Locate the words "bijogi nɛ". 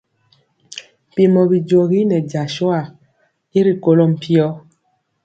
1.49-2.17